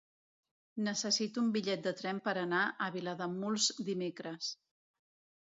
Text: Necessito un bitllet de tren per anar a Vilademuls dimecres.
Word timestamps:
Necessito 0.85 1.43
un 1.47 1.51
bitllet 1.57 1.83
de 1.89 1.93
tren 1.99 2.21
per 2.29 2.33
anar 2.45 2.63
a 2.71 2.89
Vilademuls 2.97 3.69
dimecres. 3.93 4.51